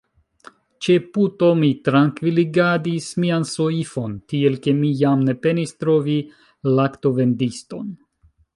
Ĉe 0.85 0.93
puto 1.17 1.49
mi 1.59 1.69
trankviligadis 1.87 3.11
mian 3.25 3.45
soifon, 3.51 4.17
tiel 4.33 4.59
ke 4.65 4.75
mi 4.81 4.91
jam 5.05 5.29
ne 5.31 5.37
penis 5.47 5.77
trovi 5.85 6.19
laktovendiston. 6.81 7.95